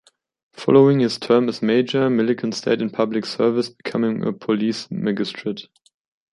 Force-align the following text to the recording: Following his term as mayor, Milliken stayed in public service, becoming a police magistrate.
Following 0.53 1.01
his 1.01 1.19
term 1.19 1.47
as 1.47 1.61
mayor, 1.61 2.09
Milliken 2.09 2.51
stayed 2.53 2.81
in 2.81 2.89
public 2.89 3.23
service, 3.23 3.69
becoming 3.69 4.25
a 4.25 4.33
police 4.33 4.89
magistrate. 4.89 5.67